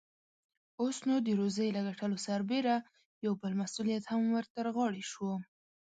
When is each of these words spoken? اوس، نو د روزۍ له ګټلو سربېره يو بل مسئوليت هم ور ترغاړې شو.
اوس، 0.81 0.97
نو 1.07 1.15
د 1.25 1.27
روزۍ 1.39 1.69
له 1.75 1.81
ګټلو 1.87 2.17
سربېره 2.27 2.75
يو 3.25 3.33
بل 3.41 3.51
مسئوليت 3.61 4.03
هم 4.11 4.23
ور 4.33 4.45
ترغاړې 4.55 5.03
شو. 5.11 5.31